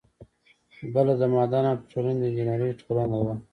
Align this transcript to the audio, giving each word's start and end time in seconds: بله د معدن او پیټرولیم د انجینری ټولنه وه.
بله 0.93 1.13
د 1.21 1.23
معدن 1.33 1.63
او 1.69 1.75
پیټرولیم 1.79 2.17
د 2.19 2.23
انجینری 2.27 2.69
ټولنه 2.81 3.15
وه. 3.25 3.33